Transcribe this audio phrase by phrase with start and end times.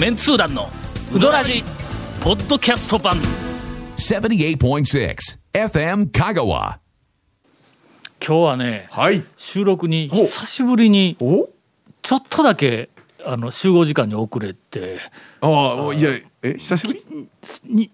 [0.00, 0.70] メンツー団の
[1.14, 1.62] ウドラジ
[2.22, 3.18] ポッドキャスト版
[3.98, 5.14] 78.6
[5.52, 6.78] FM Kagawa.
[8.18, 9.22] 今日はねはい。
[9.36, 11.50] 収録に久しぶりにお
[12.00, 12.88] ちょっとだけ
[13.26, 15.00] あの集合時間に遅れて
[15.42, 16.12] ああ、いや、
[16.42, 17.04] え、久しぶり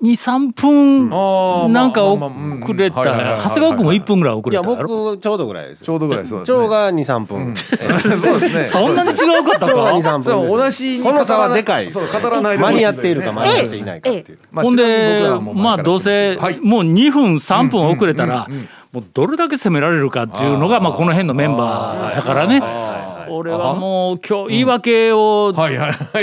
[0.03, 4.89] ？23分なんか遅れた長谷川君も1分ぐらい遅いやれたやろ？
[4.89, 6.59] 僕ちょうどぐらいですちょうどぐらいそうですね。
[6.59, 8.64] 長が23分、 そうですね。
[8.64, 12.07] そんなに違うかったか？23分同じにこの差はでかいです。
[12.07, 16.61] そう語らないで間に合っているか間に合っていないかっていう、まあほんでまあどうせはい。
[16.61, 18.46] もう2分3分遅れたら
[18.93, 22.63] もうどれだけ攻められるかっていうのがまあこの辺のメンバーやからね
[23.36, 25.58] 俺はもう今日言い訳をち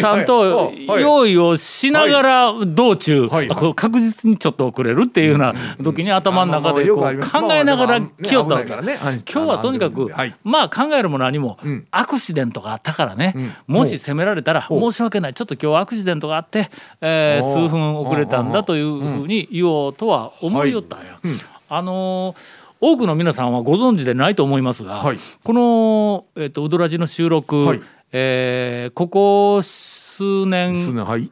[0.03, 1.01] ゃんとはい。
[1.01, 3.29] 用意をしながら道中
[3.75, 5.53] 確実にちょっと遅れるっていうような
[5.83, 8.69] 時に頭の中でこう考えながら来よったわけ。
[8.71, 10.35] 今日はとにかくはい。
[10.43, 11.85] まあ考えるも何もん。
[11.91, 13.55] アクシデントがあったからね。
[13.67, 15.33] もし責められたら申し訳ない。
[15.33, 16.69] ちょっと今日アクシデントがあって
[17.01, 21.19] え数分遅れたんだというふうに言おうとは思いよったんや。
[21.69, 25.17] あのー多くの皆さんはご存知でないと思いますが、はい。
[25.43, 27.81] この、えっとウドラジの収録、はい。
[28.11, 31.31] えーここ数年数年はい。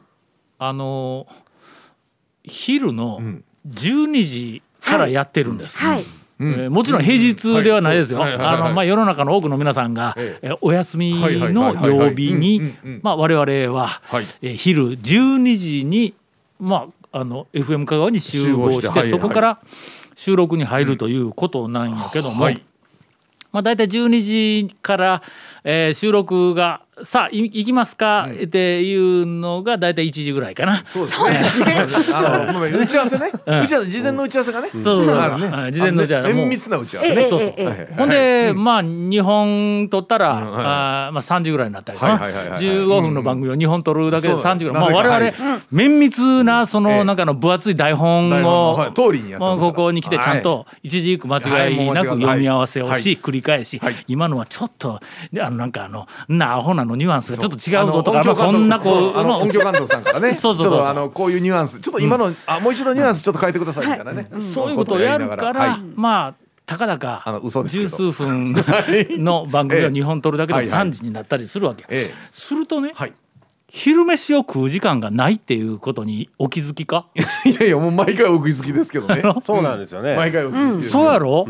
[0.58, 1.26] あの
[2.42, 3.44] 昼のん。
[3.68, 5.76] 12時からやってるんです。
[5.76, 6.04] はい。
[6.40, 8.24] えーもちろん平日ではないですよ。
[8.24, 10.48] あのまあ世の中の多くの皆さんが、ええ。
[10.48, 11.36] ーお休みはい。
[11.38, 11.52] はい。
[11.52, 11.74] のはい。
[11.76, 11.90] はい。
[11.90, 14.24] はい曜日にまあ我々は、はい。
[14.40, 16.14] えー昼12時に
[16.58, 19.10] まああの FM 香川に集合して集合してはい。
[19.10, 19.60] そこから
[20.14, 22.44] 収録に入るということなんやけども。
[22.44, 22.62] はい
[23.52, 25.22] まあ、大体12時から、
[25.62, 30.82] えー収録が「さあい行きますか?」っていうのが大体1時ぐらいかな。
[30.84, 31.24] そうです
[31.64, 31.86] ね。
[32.14, 33.30] あの打ち合わせね。
[33.46, 34.68] 打ち合わせ事前の打ち合わせがね。
[34.72, 35.06] そうそう。
[35.06, 36.30] そう事前の打ち合わせ。
[36.30, 36.46] あのねもう。
[36.46, 37.26] 綿密な打ち合わせね。
[37.28, 37.52] そうそう。
[37.56, 48.94] ええほんで、まあ2本撮ったら、はいあーまあ、3時ぐらいになったりかな、はいはいはいはい15分の番組を2本撮るだけでそう3時ぐらい、まあ、な我々、綿密なそえのえ中の分厚い台本を、のはい。
[48.94, 53.94] 通りにやってここに来てちゃんと一字一句間違いなく読み合わせをし、繰り返し、はい。
[54.08, 55.00] 今のはちょっと
[55.32, 60.34] であのなんかあのなアホなのニュアンスがちょっと違うぞとかまあそんなこそうあのう音響監督さんからね。
[60.36, 64.28] そうそうそうちょっとあのこういうニュアンス、ちょっと今のあもう一度ニュアンスちょっと変えてくださいみたいなね。
[64.40, 65.80] そういうことをやるから、はい。
[65.94, 67.88] まあたかだか十ど。
[67.88, 68.54] 数分
[69.22, 70.88] の番組を2本撮るだけでもはいはい。
[70.88, 71.84] 3時になったりするわけ。
[71.88, 72.14] ええ。
[72.30, 73.12] するとね、はい。
[73.74, 77.06] 昼飯を食う時間がないっていうことにお気づきか？
[77.46, 79.22] いやいやもう毎回お食い好きですけどね。
[79.42, 80.92] そうなんですよね、毎回お食い好きですよ。
[80.92, 81.46] そうやろ、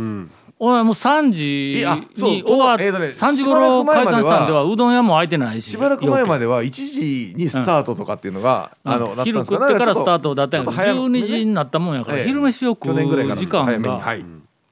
[0.65, 1.85] お前もう3時
[2.23, 11.27] に終わっ、えーとね3時頃解散したんではしうどん屋も開いてないししばらく前まででは1時にスタートとかっていうのが、あのだったん昼ですか食ってからスタートだったんやけどちょっと早め12ね。
[11.27, 12.25] 時になったもんやから、ええ。
[12.27, 14.25] 昼飯を食う去年ぐらいから時間がはい。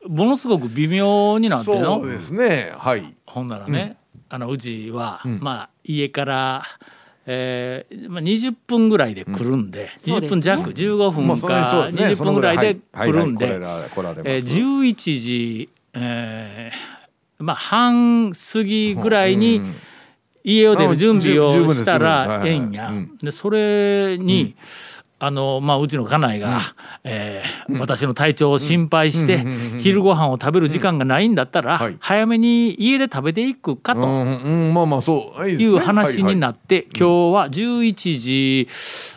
[0.06, 1.96] ものすごく微妙になっての。
[1.96, 2.72] そうですね。
[2.78, 3.16] はい。
[3.26, 3.96] ほんならね、
[4.28, 6.62] あのうちは、まあ家から、
[7.26, 12.06] えーまあ、20分ぐらいで来るんで、20分弱、15分かそうですね。
[12.14, 13.72] 20分ぐらいで来るんで、そのぐらいはい。
[13.72, 14.28] はいはい来られます。
[14.28, 17.00] えー11時、えー
[17.40, 19.62] まあ、半過ぎぐらいに
[20.44, 22.90] 家を出る準備をしたらええんや。
[22.90, 23.18] うん。
[23.18, 24.54] でそれに、
[25.18, 26.60] あのまあ、うちの家内が、
[27.04, 29.44] えー私の体調を心配して、
[29.78, 31.96] 昼ご飯を食べる時間がないんだったら、はい。
[32.00, 34.00] 早めに家で食べていくかと。
[34.00, 35.48] まあまあそう。
[35.48, 38.68] いう話になって、今日は11時、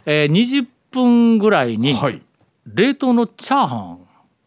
[0.06, 1.96] えー、20分ぐらいに
[2.68, 4.03] 冷凍のチャーハン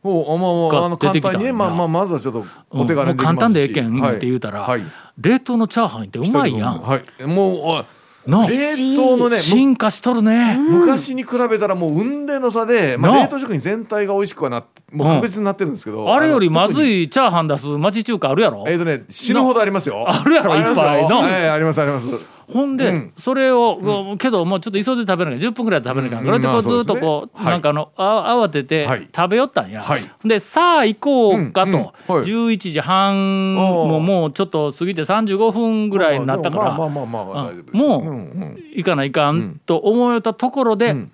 [0.09, 3.37] おあまあまあ簡単にねまあまあまずはちょっとお手軽にできますし。
[3.37, 4.83] 簡単でええけんって言うたら、はい。
[5.19, 6.81] 冷凍のチャーハンってうまいやん。
[6.81, 7.25] はい。
[7.25, 7.84] もう
[8.28, 10.56] 冷凍のねむ進化しとるね。
[10.56, 18.65] 昔に比べたらもう雲泥の差で、まあ、冷凍食品全体が美味しくはなもう確実になってるんですけど、あれよりまずいいチャーハン出す町中華あるやろ？
[18.66, 20.05] えっ、とね死ぬほどありますよ。
[20.09, 22.09] あるやろいっぱいのええありますあります
[22.53, 23.12] ほんで、うん。
[23.17, 26.27] それを、けどもうちょっと急いで食べなきゃ10分ぐらいで食べなきゃ、うん。
[26.27, 27.53] これでこうずっとこう、はい。
[27.53, 29.09] なんかあのあ慌ててはい。
[29.15, 30.03] 食べよったんや、はい。
[30.25, 31.75] でさあ行こうかと、うん。
[31.75, 31.83] うん。
[31.83, 31.93] はい。
[32.25, 37.77] 11時半ももうちょっと過ぎて35分ぐらいになったから、まあまあまあまあまああ大丈夫です。
[37.77, 41.10] もう行かないかんと思えたところで、ん。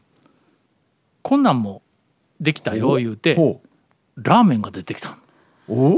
[1.22, 1.82] こんなんも
[2.40, 3.62] できたよ言うてほ
[4.16, 5.16] ラーメンが出てきた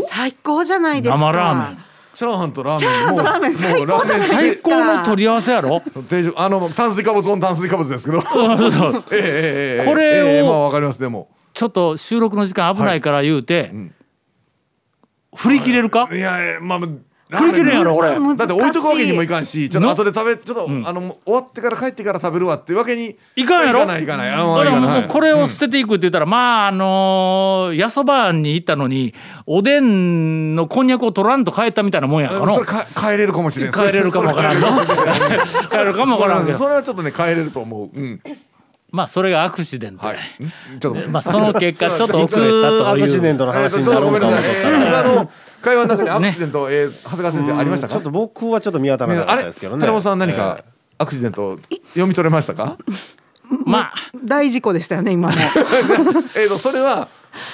[0.07, 1.19] 最高じゃないですか。
[1.19, 1.79] 生ラーメン
[2.15, 5.83] チャーハンとラーメンチャーハンとラーメン最高最高の取り合わせやろ？
[6.37, 8.21] あの炭水化物オン炭水化物ですけど。
[8.23, 11.01] そうそう ええこれをええまあわかります。
[11.01, 11.29] でも。
[11.53, 13.95] ちょっと収録の時間危ないから言うて、ん。
[15.37, 16.19] 振り切れるか、い。
[16.19, 16.91] やいやまあまあ
[17.33, 18.11] 食い切れんやろこれ。
[18.11, 23.81] だって置いとくわけにもいかんしちょっと後で食べちょっと、あの終わってから帰ってから食べるわっていうわけにいかんやろ？
[23.81, 24.31] いかないいかない。
[24.31, 25.01] あまあだからいかない。
[25.01, 29.15] もうこれを捨てていくって言ったら、まああのー、やそばに行ったのに
[29.47, 33.73] おでんのこんにゃくを取らんと帰ったみたいなもんやからのそれか帰れるかもしれん。
[33.73, 34.69] 帰れるかもわからんの
[35.67, 36.59] 帰れるかもわからんけど。
[36.59, 37.99] それはちょっとね帰れると思う。
[37.99, 38.21] うん。
[38.91, 40.79] まあそれがアクシデントはやいん。
[40.79, 41.09] ちょっと。
[41.09, 42.87] まあその結果ちょっと遅いつれたという。
[42.87, 45.29] アクシデントのえーとちょっ話になるとごめんなさい、のか思ったえーら
[45.65, 47.95] 会話の中に アクシデント、えー長谷川先生ありましたか？
[47.95, 49.81] ちょっと僕はちょっと見当たらなかったですけどね。
[49.81, 50.59] 寺本さん何か
[50.99, 51.59] アクシデント
[51.91, 52.77] 読み取れましたか？
[53.67, 53.95] まあ。
[54.25, 55.35] 大事故でしたよね今の。
[56.37, 57.09] えーとそれは、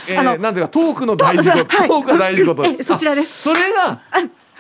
[0.09, 1.89] えあのー、なんていうかトークの大事故、はい。
[1.89, 2.65] トークの大事故と。
[2.65, 3.49] えそちらです。
[3.51, 4.01] あそれが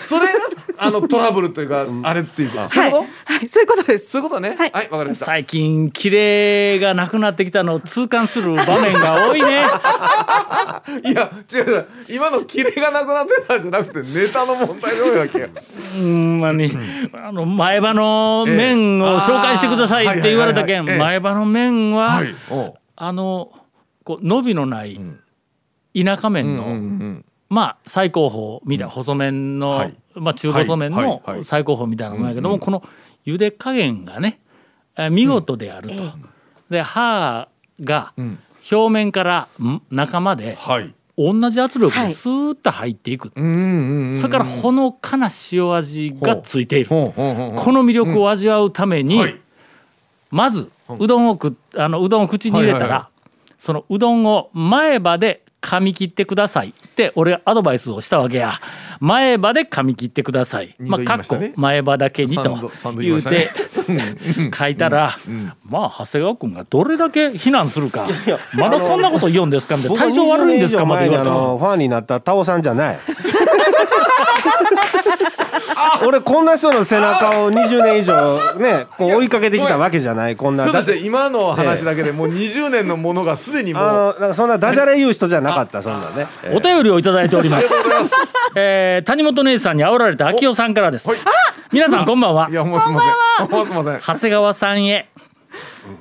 [0.00, 0.32] それが
[0.79, 2.69] あのトラブルというか、あれっていうか。
[2.69, 3.49] そうはいいうこと、はい。
[3.49, 4.11] そういうことです。
[4.11, 4.50] そういうことね。
[4.50, 4.70] はい。
[4.70, 5.26] はいわ、かりました。
[5.26, 9.64] 最近キレがなくなってきたのを痛感する場面が多いね。
[11.05, 11.87] いや違う違う。
[12.08, 15.49] 今のキレがなくなってたんじゃなくてネタの問題が多いわけよ。
[15.99, 16.76] うんまに
[17.12, 22.23] あの前歯の麺を紹介してくださいって言われたけん前歯の麺は、
[22.96, 23.50] あの
[24.05, 25.00] こう伸びのない
[25.94, 29.94] 田舎麺の、うんうんまあ最高峰みたいな細麺の、はい。
[30.14, 31.05] まあ中細麺はい。
[31.05, 31.37] のはい。
[31.37, 31.44] はい。
[31.44, 32.82] 最高峰みたいなもんやけども、この
[33.26, 34.41] 茹で加減がね
[34.97, 35.94] えー見事であると。
[36.70, 37.49] で歯
[37.82, 38.38] がん。
[38.70, 40.94] 表面からん中まではい。
[41.19, 42.08] 同じ圧力はい。
[42.08, 49.38] でスーッと入っていく、うんうんうんそれからほのかな塩味がついている、この魅力を味わうために、はい。
[50.31, 53.08] まずうどんをくあのうどんを口に入れたら、はいはいは
[53.58, 58.54] そのうどんを前歯で噛み切ってくださいって俺アドバイスをしたわけや。
[59.00, 60.74] 前歯で噛み切ってください。
[60.78, 63.48] 二度言いかっこ前歯だけにと言うて
[64.56, 65.16] 書いたら、
[65.64, 68.06] まあ長谷川君がどれだけ非難するか。
[68.52, 69.98] まだそんなこと言うんですかみたいな。
[69.98, 72.98] 体調悪いんですか20まで言われたファンになったタオさんじゃない
[76.06, 80.70] 俺こんな人の背中を20年以上ねこう追いかけてきたわけじゃないこんな。
[80.70, 83.82] だってて今の話だけでもう20年のものがすでにもう。
[83.82, 86.26] あのなんかそんなダジャレ言う人じゃなかったそんなね。
[86.44, 87.68] ええお便りをいただいております。
[88.54, 91.08] えー谷本姉さんに煽られた秋代さんからです。
[91.08, 91.18] はい。
[91.72, 92.48] 皆さんこんばんは。
[92.50, 93.00] いやもうすみま
[93.38, 93.50] せん。
[93.50, 94.00] もうすみません。
[94.00, 95.08] 長谷川さんへ。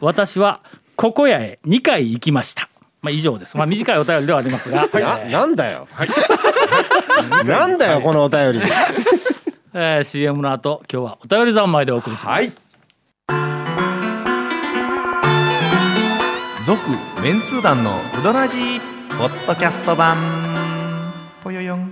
[0.02, 0.60] 私は
[0.96, 2.70] ここ屋へ2回行きました
[3.02, 3.56] まあ以上です。
[3.56, 5.88] まあ短いお便りではありますが、な なんだよ、
[7.46, 8.62] なんだよこのお便り。
[9.74, 12.52] えー CM の後今日はお便り三昧でお送りします、はい。
[16.66, 16.82] 続
[17.22, 18.80] メンツー団のウドラジー
[19.18, 20.18] ポッドキャスト版。
[21.44, 21.92] ぽよよん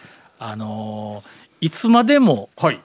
[0.43, 2.81] あのーいつまでもはい。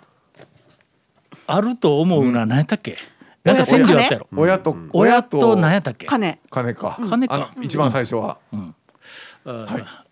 [1.47, 2.99] あると思うのは何やったっけ、
[3.43, 4.27] なんか川柳あったやろ。
[4.37, 6.05] 親と親と何やったっけ？
[6.05, 6.39] 金。
[6.51, 6.99] 金か。
[7.09, 7.35] 金か。
[7.35, 8.37] あの一番最初は。
[8.53, 8.75] うん。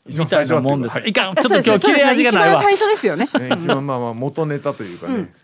[0.07, 1.35] 一番みたいもんです、はいい、かん。
[1.35, 2.55] ちょっと今日切れ味がないわ。
[2.55, 3.29] 一番最初ですよね。
[3.39, 5.35] ね一番まあまあ元ネタというかね。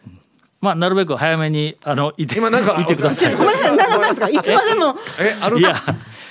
[0.63, 3.35] まあなるべく早めにあのいて今なんかいてください。
[3.35, 3.77] ごめんなさい。
[3.77, 4.29] 何だったんですか？
[4.31, 4.97] いつまでも。
[5.21, 5.75] えあるいや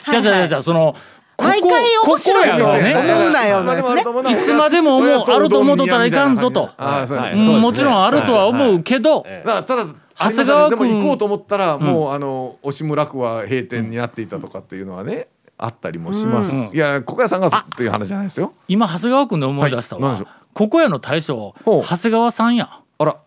[0.09, 0.95] じゃあじゃあじゃその
[1.41, 2.95] 毎回面白いここやがね。
[2.95, 6.37] 思うなよいつまでもあると思うないつまでも思うあると思うとったらいかん。
[6.37, 6.69] ぞと
[7.59, 9.65] もちろんあるとは思うけど、ただ
[10.17, 16.55] 長谷川でも君行こうと思ったらもうあの押村区は閉店になっていたとかっていうのはねあったりもします。
[16.55, 16.71] うん。
[16.73, 18.53] いやここ屋さんがという話じゃないですよ。
[18.67, 22.81] 今長谷川君で思い出したわ、ここやの大将長谷川さんや。
[22.97, 23.17] あら。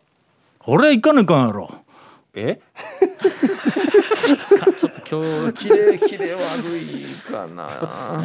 [0.66, 1.70] 俺行かなあかんやろ。
[2.34, 2.60] え？
[4.78, 5.52] ちょっと今日。
[5.52, 6.38] 綺麗綺麗悪
[6.78, 7.68] いかな。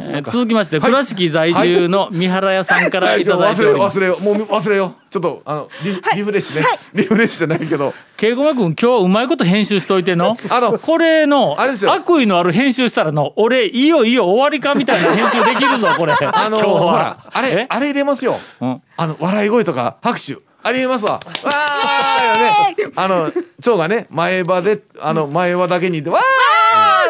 [0.00, 3.24] えー続きまして倉敷在住の三原屋さんからい。
[3.24, 5.10] ただいて忘れようおります忘れようもう忘れよう。
[5.10, 7.92] ちょっとあのリ,、リフレッシュね、リフレッシュじゃないけど。
[8.16, 10.36] 慶駒君今日うまいこと編集しといての？
[10.50, 11.92] あのこれのあれですよ。
[11.92, 16.14] 悪意のある編集したらの俺いいよいいよ終わりかみたいな編集できるぞこれ。
[16.20, 16.80] あの今日は。
[16.80, 17.66] ほらあれえ？
[17.68, 18.82] あれ入れますよ、うん。
[18.96, 20.38] あの笑い声とか拍手。
[20.60, 21.12] ありえますわ。
[21.12, 22.92] わーよね。
[22.96, 26.20] あの蝶がね前歯であの前歯だけにいてわ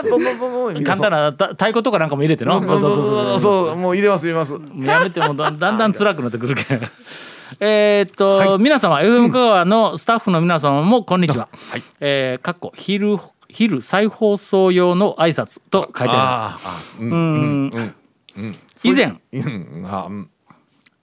[0.00, 0.95] ーどんどんどんどんみんな。
[0.97, 2.61] 簡単なた太鼓とかなんかも入れての？
[3.40, 4.52] そうもう入れます入れます。
[4.52, 6.81] やめてもうだ だんだん辛くなってくるけん
[7.61, 11.83] えーっと、皆様 FM 香川のスタッフの皆様もこんにちは、はい。
[12.00, 13.17] えーかっこ昼
[13.49, 17.02] 昼再放送用の挨拶と書いてあります。
[17.02, 17.95] ううんんうん。
[18.37, 18.52] うん
[18.85, 20.28] 以前うん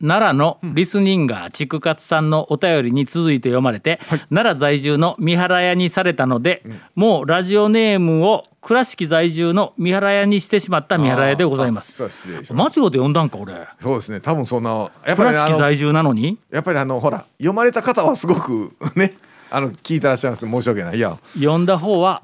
[0.01, 3.99] 奈良のリスニンガー畜活さんのお便りに続いて読まれて、
[4.29, 6.63] 奈良在住の三原屋にされたので、
[6.95, 12.01] もうラジオネームを倉敷在住の三原屋にしてしまった三原屋でございます。
[12.03, 13.53] 間違って読んだんか俺。
[13.81, 14.19] そうですね。
[14.19, 16.37] 多分そんなやっぱ倉りねあの敷在住なのに？
[16.51, 19.15] やっぱりあのほら読まれた方はすごくね
[19.49, 20.45] あの聞いてらっしゃいます。
[20.45, 20.97] 申し訳ない。
[20.97, 21.17] いや。
[21.35, 22.21] 読んだ方は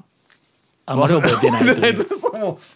[0.84, 1.62] あまり覚えてない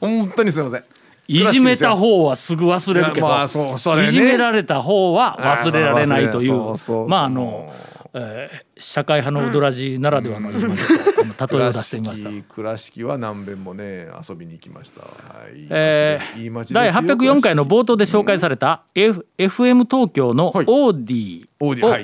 [0.01, 0.85] 本当にすみません
[1.29, 4.09] いじめた方はすぐ忘れるけど、まあそうそれね。
[4.09, 7.73] いじめられた方は忘れられないというまああの、
[8.15, 12.31] えー社会派のウドラジならではのいじめとあの例えを出してみました。
[12.55, 15.01] 倉敷は何遍もね遊びに行きました。
[15.01, 15.09] は
[15.49, 15.67] い。
[15.71, 20.67] えー、第804回の冒頭で紹介された、F、FM 東京のオはい。
[20.67, 21.47] ーディ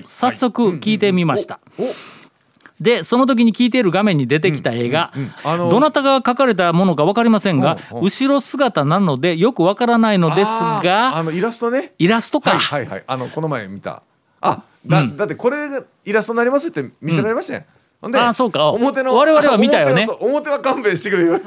[0.03, 1.61] を早速聞いてみました。
[1.79, 1.85] お
[2.83, 5.13] でその時に聞いている画面に出てきた映画、
[5.45, 8.01] どなたが描かれたものか分かりませんが、うんう。
[8.01, 11.93] ん後ろ姿なのでよく分からないのですがあのイラストね。
[11.99, 13.05] イラストか、はいはいはい。
[13.07, 14.03] あのこの前見た。
[14.41, 18.71] あだ,、だってこれがイラストになりますって見せられましたよ、ほんであそうか。
[18.71, 20.09] 表の我々は見たよね。
[20.21, 21.41] 表は勘弁してくれよ、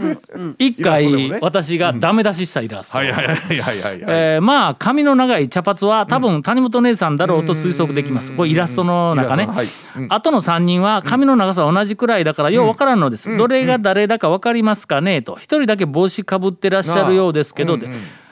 [0.57, 1.39] 一イラストでも回ね。
[1.41, 3.81] 私がダメ出ししたイラスト、はいはいはいはいはい。
[3.81, 9.67] はい、えーまあ髪の長い茶髪は多分谷本姉さんだろうと推測できます、これイラストの中ね、はい。
[9.97, 10.07] うん。
[10.09, 17.87] あとの3人は髪の長さは同じくらいだからよう分からんのです、どれが誰だか分かりますかねと一人だけ帽子かぶってらっしゃるようですけど、で。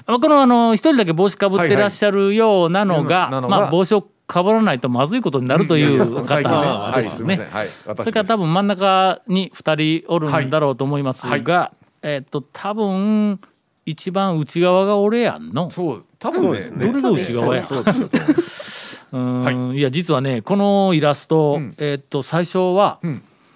[0.05, 7.37] まあこのあの一人だけ帽子かぶってらっしゃるようなのが、はいはいなのがまあ、帽子をかぶらないとまずいことになるという方ですすね。
[7.85, 11.71] それから多分真ん中に2人おるんだろうと思いますが、はい。
[12.01, 13.39] えっと多分
[13.85, 15.69] 一番内側が俺やんの。
[15.69, 16.59] そう多分ね。
[16.71, 17.61] どれが内側や？
[17.61, 17.99] そうです。
[17.99, 19.05] そうです。
[19.11, 19.81] うーんい。
[19.81, 22.99] や実はねこのイラスト、えっと最初は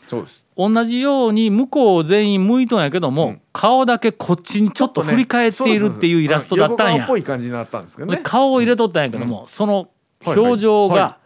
[0.05, 0.47] そうです。
[0.55, 7.07] 同じように向こう全員向いとんやけども、顔だけこっちにちょっと振り返っているっていうイラストだったんや。
[7.07, 9.89] ぽい感じになったんですけど顔を入れとったんやけども、その
[10.31, 11.17] 表情が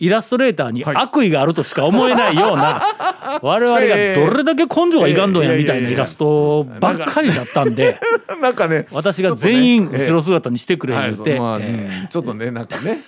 [0.00, 0.96] イラストレーターにはい。
[0.96, 2.82] 悪意があるとしか思えないような
[3.42, 3.86] 我々が
[4.28, 7.98] どれだけ根性がいかんどんやみたいなイラストばっかりだったんで
[8.42, 11.14] なんかね私が全員後ろ姿にしてくれはい。
[11.14, 11.40] 言うて、
[12.10, 13.02] ちょっとねなんかね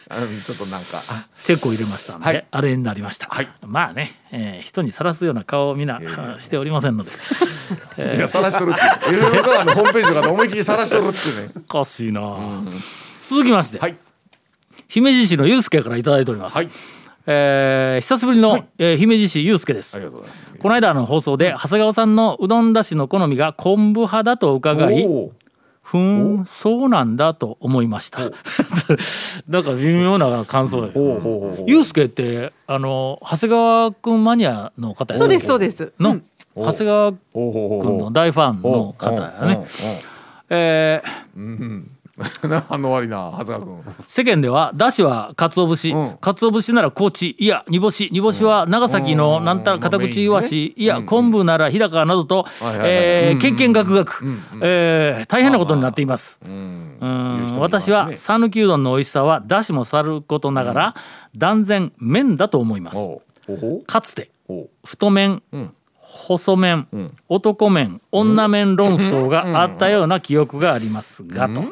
[0.44, 2.46] ちょっとなんかあチェックを入れましたんで、はい。
[2.50, 3.48] あれになりました、はい。
[3.66, 6.00] まあね、えー人にさらすような顔をみんな
[6.38, 7.10] しておりませんので。
[8.16, 9.22] いや晒しとるっていう。
[9.22, 11.52] FM 川のホームページとかで思いっきり晒しとるっていうね。
[11.68, 12.36] おかしいな、
[13.24, 13.96] 続きまして、はい
[14.88, 16.68] 姫路市のゆうすけからいただいております、はい。
[17.26, 19.94] えー久しぶりの、えー姫路市ゆうすけです。
[19.96, 20.54] ありがとうございます。
[20.58, 25.04] この間の放送で長谷川さんのうどんだしの好みが昆布派だと伺い
[25.82, 26.00] ふー。
[26.00, 28.20] んそうなんだと思いました。
[29.48, 31.00] なんか微妙な感想やけど。
[31.00, 31.66] ほうほうほうほう。
[31.66, 35.92] ゆうすけってあの長谷川くんマニアの方やそうですそうです。
[35.98, 36.24] の、うん。
[36.56, 39.66] 長谷川ほうほうほうくんの大ファンの方やね。
[40.48, 41.90] えーうん
[42.48, 43.94] な あの悪いな長谷川君。
[44.06, 46.16] 世間ではだしは鰹節、うん。
[46.20, 47.36] 鰹節なら高知。
[47.38, 53.38] いや煮干し煮干しは長崎のなんたら片口いわし、いや昆布なら日高などとえーうん。
[53.38, 54.24] けんけんがくがく。
[54.62, 56.40] えー大変なことになっています。
[57.58, 60.94] 私は讃岐うどんの美味しさはだしもさることながら、
[61.36, 62.98] 断然麺だと思います。
[63.86, 65.72] かつてほ太麺、ん。
[66.00, 66.86] 細麺、
[67.28, 71.62] 男麺女麺論争があったような記憶がありますがと、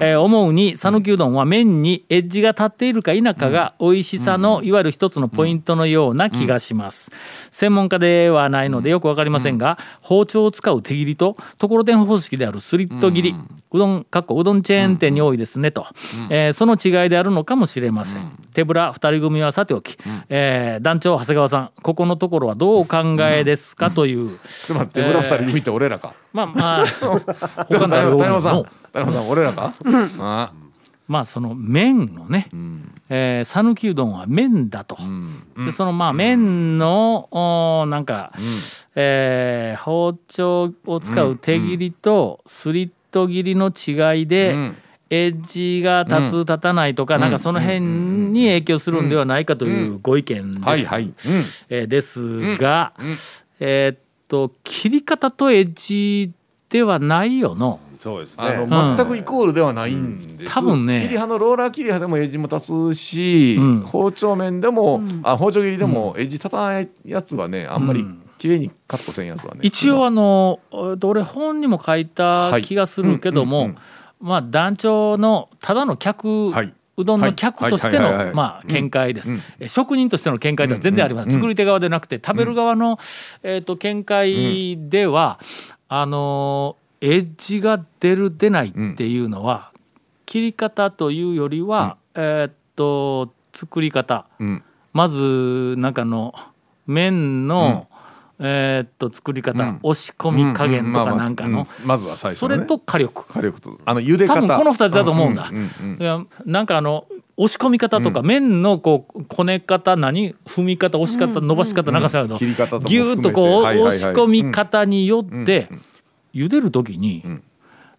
[0.00, 7.10] えー思うに讃岐うどんは麺にエッジが立っているか否かが美味しさのいわゆる一つのポイントのような気がします、
[7.50, 13.34] 専門家ではないのでよくわかりませんが、包丁を使う手切りとところてん方式であるスリット切り、
[13.72, 15.86] うどんかっこうどんチェーン店に多いですねと、
[16.30, 19.98] えーその違いであるのかもしれません、手ぶら二人組はさておき、
[20.28, 26.14] えー団長長谷川さんここのところはどうお考えですかという、うちょっと待って村二人組って俺らか。
[26.32, 26.86] まあまあ
[27.70, 28.64] 谷山さん
[29.00, 29.72] の谷山さん俺らか？
[30.18, 30.52] あ。
[31.06, 32.48] まあその麺のね
[33.10, 34.96] えー讃岐、うどんは麺だと、
[35.66, 38.32] でそのまあ麺のおーなんか、
[38.94, 44.72] えー包丁を使う手切りとスリット切りの違いで、
[45.10, 50.58] エッジが立つ立たないとか、なんかその辺に影響するんではないかというご意見
[51.68, 52.56] です。
[52.56, 52.94] が、
[53.60, 56.32] えーっと切り方とエッジ
[56.70, 57.78] ではないよの。
[58.04, 58.96] そうですあのね。
[58.98, 61.00] 全くイコールではないんです、多分ね。
[61.00, 63.80] 切り派のローラー切り派でもエッジも立つし、うん。
[63.80, 68.04] 包丁面でも、あ包丁切りでもエッジ立たないやつはねあんまり
[68.36, 69.60] 綺麗にカットせんやつはね。
[69.62, 73.72] 一応あのえーっと俺本にも書いた気がするけども、はいうん。
[73.72, 73.78] うん。
[74.20, 76.74] まあ団長のただの客、はい。
[76.98, 83.00] うどんの客としてのまあ見解です、え職人としての見解では全然ありません、作り手側でなくて食べる側の、
[83.42, 85.40] えー、と見解では、
[85.88, 89.72] あのーエッジが出る出ないっていうのは、
[90.24, 94.62] 切り方というよりは、えーっと作り方、ん。
[94.94, 96.34] まずなんかの
[96.86, 97.88] 麺の、
[98.38, 101.68] えーっと作り方、押し込み加減とかなんかの、
[102.34, 103.26] それと火力。
[103.28, 103.78] 火力と。
[103.84, 104.36] あの茹で方。
[104.36, 105.50] 多分この2つだと思うんだ。
[106.46, 107.04] なんかあの
[107.36, 110.34] 押し込み方とか、麺のこうこね方何？
[110.46, 113.78] 踏み方押し方、伸ばし方なんかそうやけど、切り方ともギューッとこう、含めてはいはい。
[113.82, 115.68] はい押し込み方によって、
[116.34, 117.24] 茹でる時に、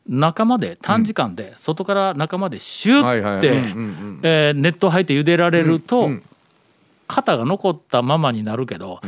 [0.07, 3.41] 中まで短時間で、外から中までシュッ
[4.53, 6.23] て熱湯入って茹でられると、うん
[7.07, 8.99] 型が残ったままになるけど、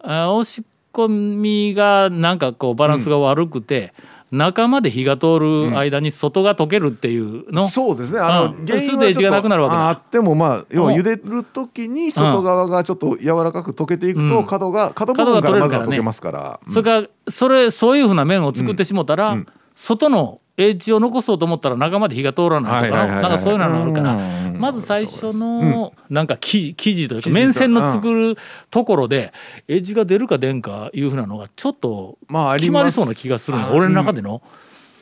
[0.00, 3.92] 押し込みがなんかこうバランスが悪くて、
[4.32, 8.18] 中まで火が通る間に外が溶けるっていうの、そうですね。
[8.18, 8.60] あうん。
[8.60, 9.82] の原因すぐエッジがなくなるわけだ。
[9.84, 10.98] ああってもまあ要はうん。
[10.98, 14.46] 茹でる時に外側がちょっと柔らかく溶けていくと、うん。
[14.46, 16.60] 角が角部分からまずは溶けますから。
[16.66, 19.36] うんそれからそれそういうふうな麺を作ってしもたら、
[19.74, 24.14] 外のエッジを残そうと思ったら中まで火が通らないとかはいはいなんかそういうのがあるから。
[24.16, 28.36] うんまず最初のなんか生地生地というか生地と麺線の作る
[28.70, 29.32] ところで
[29.66, 32.84] エッジが出るか出んかいうふうなのがちょっとまああります。
[32.84, 33.74] 決まりそうな気がするの。
[33.74, 34.40] 俺の中での。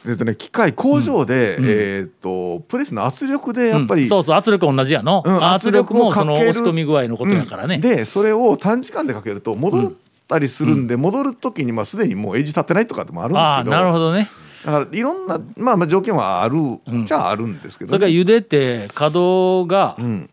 [0.07, 4.09] えっとね機械工場で、えーっとプレスの圧力でやっぱり、うん。
[4.09, 7.81] そうそう圧力同じやの、うん圧力もその押し込み具合のことやからね、うん。
[7.83, 9.93] でそれを短時間でかけると戻っ
[10.27, 13.71] たりするんで、戻る時にまあすでにもうエッジ立ってないとかでもあるんですけど。
[13.71, 14.31] なるほどね
[14.65, 16.57] だからいろんな、まあ、まあ条件はある
[17.05, 20.29] じゃああるんですけど、それから茹でて角がん。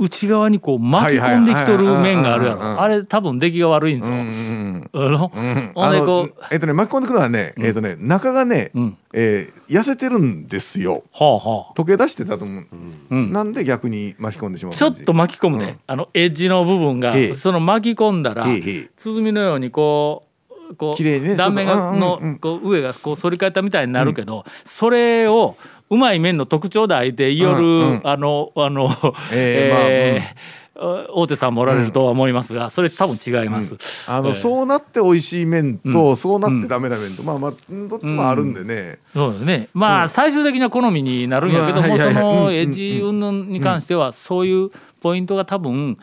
[0.00, 2.80] 内側にこう巻き込んできとる面があるやろ。
[2.80, 8.96] あれ多分出来が悪いんぞ、うんうんあのうんあのえっとね巻き込んでくるのはね、えっとね中がね、ん。
[9.12, 11.02] えー痩せてるんですよ。
[11.12, 11.74] はあはあ。
[11.74, 12.66] 溶け出してたと思う、
[13.10, 13.32] うん。
[13.32, 17.34] なんで逆に巻き込んでしまうちょっと巻き込むね、あのエッジの部分がええ。
[17.34, 20.27] その巻き込んだら鼓のようにこう
[20.76, 22.38] こ綺麗にねう断面がのうんうんうん。
[22.38, 25.56] こう上がこう反り返ったみたいになるけどそれを
[25.90, 28.00] うまい麺の特徴で相手言よる、うんうん。
[28.04, 28.90] あのあの、
[29.32, 33.76] え ええー大手さんもおられるとは思いますがそれ多分違います。
[34.06, 39.68] あの、ええそうなって美味しい麺と、そうなってダメな麺と、まあまあどっちもあるんでね、そうですね。
[39.74, 42.54] まあ、最終的な好みになるんやけども、そのうん。
[42.54, 45.98] エッジ云々に関しては、そういうポイントが多分、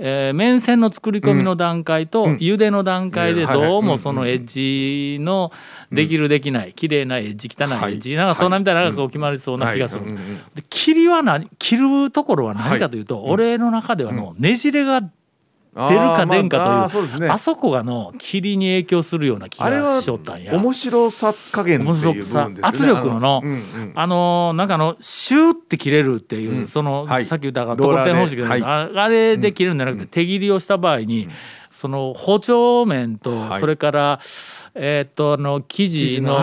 [0.00, 3.86] えー麺線の作り込みの段階と茹での段階でどううん。
[3.86, 5.52] もそのエッジの
[5.90, 10.04] できるできない綺麗なエッジ汚いエッジなんかそんなみたいなのがこう決まりそうな気がする。
[10.54, 15.02] で切りは何切るところは何かというと、俺の中ではのねじれが
[15.72, 20.56] 出るか出んかというあーまあそこがの切りに影響するような気がしよったんや。
[20.56, 23.92] 面白さ加減っていう部分ですよね圧力ののあうんうん。
[23.94, 27.24] あのーなんかあのシューって切れるっていう、その、はい。
[27.24, 28.62] さっき言ったがローラーでところてん方式で、はい。
[28.62, 31.28] ああれで切るんじゃなくて、手切りをした場合に、
[31.70, 33.60] その包丁面と、はい。
[33.60, 34.20] それから
[34.74, 36.40] えーっとあの生地の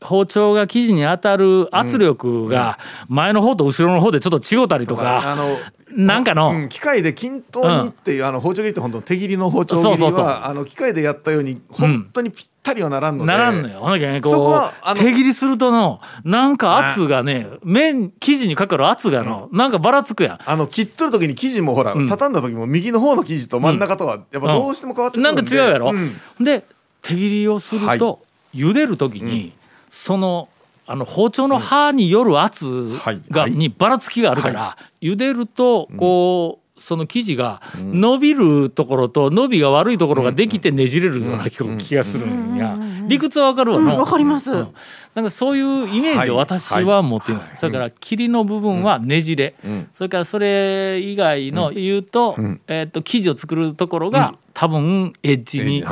[0.00, 5.58] 包丁が生地に当たる圧力が前の方と後ろの方でちょっと違うたりとか、あの
[5.92, 10.26] なんかの、うん機械で均等にっていう、あの包丁切りって本当手切りの包丁切りはそうそうそう。
[10.26, 13.80] あの機械でやったように本当にぴったりはならんので、ならんのよ。
[13.80, 20.38] ほんだけね、そここはあのう手切りするとのなんか圧がね麺生地にかかる圧がの、なんかばらつくやん。
[20.44, 22.06] あの切っとる時に生地もほら、ん。
[22.08, 26.12] 畳んだ時も右の方の生地と真ん中とはやっぱどうしても変わってくるなんんで、か違うやろ、ん。
[26.40, 26.64] で
[27.02, 28.18] 手切りをすると、は
[28.54, 29.52] 茹でる時に、
[29.88, 30.48] その
[30.90, 33.22] あの包丁の刃による圧はい。
[33.30, 33.52] が、はい。
[33.52, 44.50] にばらつきがあるから、茹でるとこう、その生地が伸びるところと伸びが悪いところができてねじれるような気がするんや、理屈はわかるわうんの、わかります。
[44.50, 44.68] うん。
[45.14, 46.46] なんかそういうイメージをはい。
[46.46, 49.54] 私は持っています、それから切りの部分はねじれ、
[49.92, 52.34] それからそれ以外の言うと,、
[52.66, 55.84] えー、と生地を作るところが、多分エッジに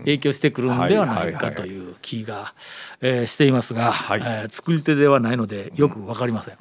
[0.00, 2.54] 影響してくるんではないかという気が、
[3.00, 4.20] えーしていますが、はい。
[4.20, 6.54] えー作り手ではないのでよく分かりません。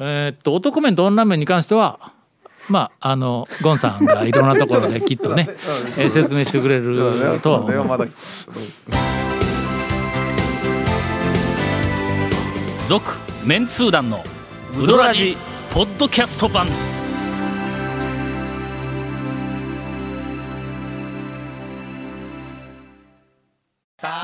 [0.00, 2.12] えーっと男麺と女麺に関しては
[2.68, 5.48] まああのゴンさんがいろんなところできっとね、
[5.96, 6.94] えー説明してくれる
[7.42, 7.74] とは思い
[12.88, 14.22] 続メンツー団の
[14.80, 15.36] ウドラジ
[15.70, 16.68] ポッドキャスト版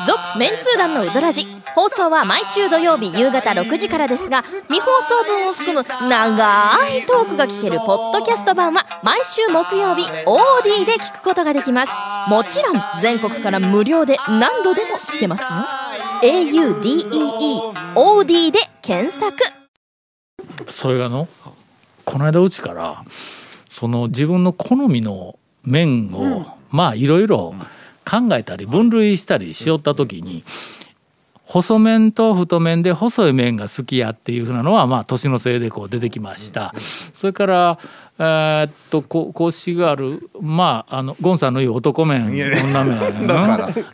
[0.06, 11.92] 続メンツー団のウドラジ放送は毎週土曜日夕方6時からですが未放送分を含む長いトークが聞けるポッドキャスト版は毎週木曜日 OD で聞くことができます。
[12.28, 15.48] もちろん全国から無料で何度でも聞けますよ。
[16.22, 19.36] AUDEEOD で検索。
[20.68, 21.28] それがの
[22.04, 23.04] この間うちから
[23.70, 27.54] その自分の好みの麺を、まあいろいろ
[28.04, 30.44] 考えたり分類したりしよった時に
[31.44, 36.72] 細麺と太麺で細い麺が好きやっていうふうなのはまあ年のせいでこう出てきました。
[37.12, 37.78] それから
[38.18, 42.52] えーっとこ腰があるまああのゴンさんの言う男麺女麺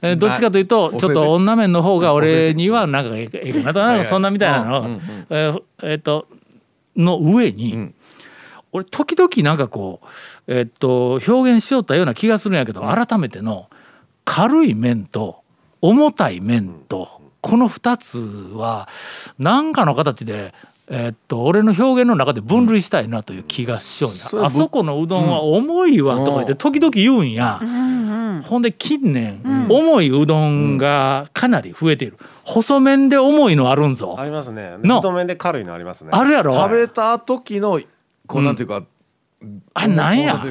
[0.02, 3.80] えーどっちかというとなちょっと女麺の方が俺にはなんかええええかなと。
[3.80, 4.80] なんかそんなみたいなの。
[4.82, 6.28] うえーえーっと
[6.96, 7.94] の上に、ん。
[8.70, 10.00] 俺時々なんかこ
[10.46, 13.68] うえっと表現しよったような気がするんやけど、改めての
[14.30, 15.42] 軽い面と
[15.80, 17.08] 重たい面と、
[17.40, 18.18] この2つ
[18.54, 18.86] は
[19.38, 20.52] 何かの形で、
[20.90, 27.58] えっと俺の表現の中で分類したいなという気がしようや、れはあそこのうどんは重いわとか言って時々言うんや、
[28.44, 32.18] ほんで近年、重いうどんがかなり増えている。
[32.44, 34.76] 細麺で重いのあるんぞ、ありますね。
[34.82, 34.96] の。
[34.96, 36.10] 太麺で軽いのありますね。
[36.12, 36.52] あるやろ。
[36.52, 37.80] 食べた時の
[38.26, 38.82] こうなんていうか、
[39.72, 40.44] あれなんや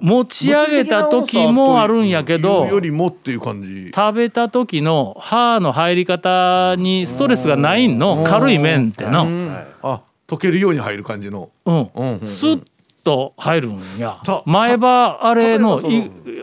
[0.00, 3.90] 持ち上げた時もあるんやけどよりもっていう感じ。
[3.92, 8.24] 食べた時の歯の入り方にストレスがないの？
[8.24, 9.56] 軽い麺っての、うん。
[9.82, 11.50] あ溶けるように入る感じの。
[11.64, 11.90] うん。
[11.94, 12.18] うん。
[12.18, 12.26] うん。
[12.26, 12.62] スッ
[13.02, 14.20] と入るんや。
[14.22, 15.80] た前歯あれの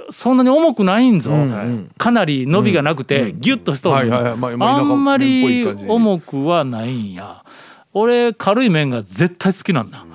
[0.10, 7.46] そんなに重くないんぞ、んかなり伸びがなくてギュッとしとるあんまり重くはないんや。
[7.94, 10.06] 俺軽い麺が絶対好きなんだ、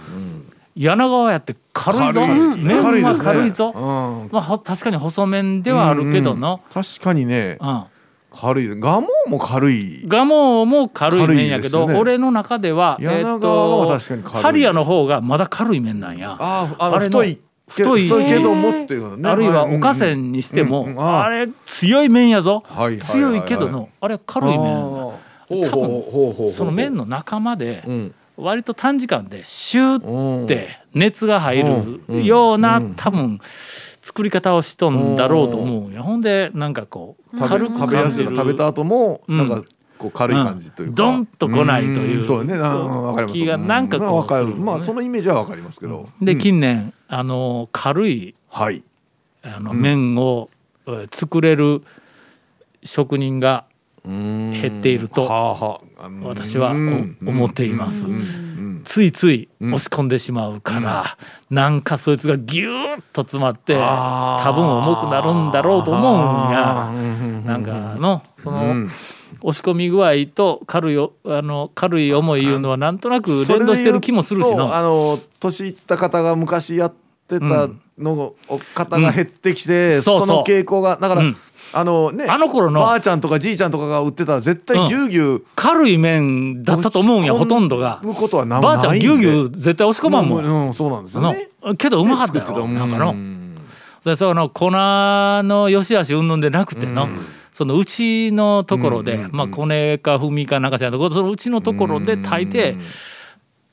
[0.74, 2.20] 柳川やって軽いぞ。
[2.56, 4.28] 麺は軽いぞ、うん。
[4.32, 7.58] まあほ確かに細麺ではあるけどの、確かにね。
[7.60, 7.84] うん。
[8.34, 8.68] 軽い。
[8.68, 10.02] 蒲生も軽い。
[10.06, 11.98] ガモも軽い麺やけど、ね。
[11.98, 16.36] 俺の中では柳川は確かに軽いハリアの方がまだ軽い麺なんや。
[16.40, 17.36] あああ太い
[17.74, 19.28] け太いけどもっていうのね。
[19.28, 22.62] あるいはおかせんにしても、ああれ強い麺やぞ、
[23.00, 25.14] 強いけどのあれ軽い麺ほ
[25.50, 32.02] うほうほうほうほうその麺の仲間でうん割と短時間でシュうんーって熱が入うん。
[32.10, 33.38] るような多分
[34.02, 39.38] 作り方をしとんだろうと思うほんでなんかこう食軽くべ食べやすい食べた後もうん。
[39.38, 39.62] なんか
[39.98, 42.16] こう軽い感じというか、ドンと来ないという。
[42.16, 42.24] うん。
[42.24, 42.54] そうね。
[43.32, 48.82] 気がなんかこうまあそのイメージはわかりますけど、で近年あの軽いはい。
[49.44, 50.50] あの麺を
[50.86, 51.82] えー作れる
[52.82, 53.64] 職人が
[54.04, 55.22] 減減っていると
[56.22, 58.06] 私は思っています。
[58.84, 61.16] ついつい押し込んでしまうから
[61.50, 66.90] なんかそいつがギューッと詰まって多分重くなるんだろうと思うんや。
[67.44, 68.88] なんかのそのうん。
[69.44, 76.94] 押し込み具合と軽いおあの軽い重いいうのはなんとなく連動してる気もするしのとあの年いった方が昔やっ
[77.26, 78.34] てたの
[78.74, 80.02] 方が減ってきて、うん。
[80.02, 80.26] そうそう。
[80.26, 81.36] その傾向がだから、うん
[81.74, 82.80] あのねあの頃の。
[82.80, 88.00] ばあちゃんとかじいちゃんとかが売ってたら絶対ぎゅうぎゅう軽い麺だったと思うんやほとんどが。
[88.02, 90.44] むことはなばあちゃなんぎゅうぎゅう絶対押し込まんもん。
[90.44, 91.48] うんうんそうなんですよね。
[91.62, 92.44] のけどうまかったよ。
[92.44, 93.10] 作ってたなんかの。
[93.12, 93.38] うん
[94.04, 97.08] でその粉の良し悪しうんぬんでなくての、
[97.52, 102.74] そのうちのところで、まあコネかふみかなんかしらそのうちのところで炊いて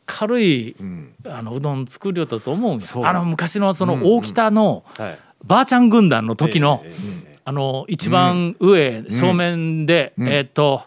[0.06, 1.14] 軽いうん。
[1.26, 5.20] あのうどん作りよったと思うんあの昔のその大北のはい。
[5.44, 6.84] ばあちゃん軍団の時の、
[7.50, 10.28] あの一番上、正面で、ん。
[10.30, 10.84] えっ、と、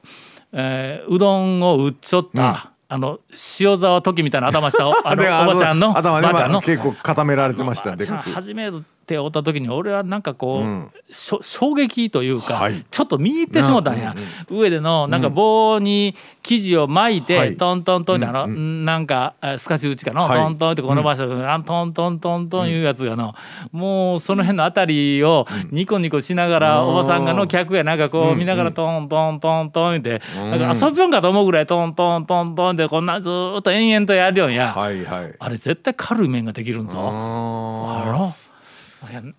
[0.53, 3.19] えーうどんを売っちょった、あの
[3.59, 8.71] 塩沢時みたいな頭したおあのでおばちゃんのばあちゃんの結構固められてましたでかく初め
[9.05, 10.91] て会った時に俺はなんかこう、うん。
[11.13, 12.85] 衝撃というか、はい。
[12.91, 14.17] ちょっと見入ってしもたんや、
[14.51, 17.57] 上でのなんか棒に生地を巻いて、はい。
[17.57, 20.39] トントントンってあの、うんなんかえスカチ打ちかの、はい。
[20.39, 23.35] トントンってこの場所で、あのトントントントンいうやつがの、
[23.73, 35.35] もうその辺のあたりをニコニコしながら、うんおばさんがの客やなんかこう見ながらトントントントンって、だから遊びょんかと思うぐらいトントントントンってこんなずーっと延々とやるよんや、はいはい。
[35.39, 36.99] あれ絶対軽い麺ができるんぞ。
[36.99, 38.52] ああろいや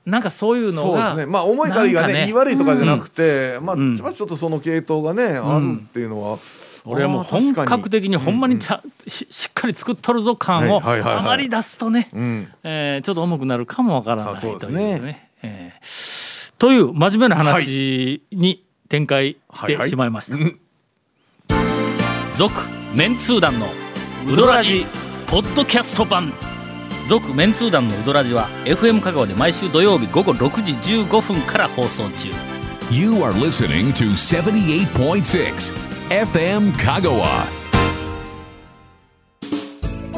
[0.06, 1.32] なんかそういうーそうのがですね。
[1.32, 2.20] まあ重い軽いがねね。
[2.22, 3.94] 言い悪いとかじゃなくてまあうん。
[3.96, 6.40] まあちょっとその系統がねあるっていうのは
[6.86, 11.20] 俺はもう本格的にほんまにちゃ、ししっかり作っとるぞ感をはいはいはいはい。
[11.20, 12.48] あまり出すとね、うん。
[12.64, 14.98] えーちょっと重くなるかもわからないとですね。
[14.98, 15.30] いうね。
[15.44, 16.54] えー。
[16.58, 19.90] という真面目な話に展開してはいはい。
[19.90, 20.36] しまいました。
[20.36, 20.60] うん。
[22.38, 22.54] 続、
[22.96, 23.68] メンツー団の
[24.28, 24.86] ウドラジ
[25.28, 26.32] ポッドキャスト版
[27.14, 30.74] 続メンツー団のウドラジは FM 香川で毎週土曜日午後6時
[31.04, 32.30] 15分から放送中。
[32.90, 35.76] You are listening to 78.6
[36.10, 37.28] FM Kagawa.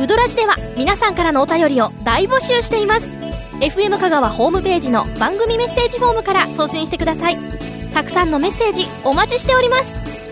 [0.01, 3.09] ウドラジでは皆さんからのお便りを大募集しています。
[3.59, 7.65] FM 香川ホームページの番組メッセージフォームから送信してください。
[7.93, 10.24] たくさんのメッセージお待ちしております